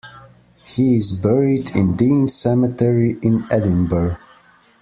He 0.65 0.95
is 0.95 1.11
buried 1.11 1.75
in 1.75 1.95
Dean 1.95 2.27
Cemetery 2.27 3.19
in 3.21 3.45
Edinburgh. 3.51 4.17